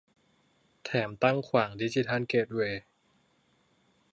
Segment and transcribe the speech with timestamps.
[0.83, 2.83] แถมตั้งขวางดิจิทัลเกตเวย์